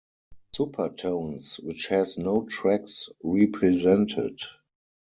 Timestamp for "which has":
1.63-2.17